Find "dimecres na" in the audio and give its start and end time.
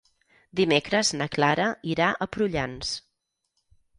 0.59-1.27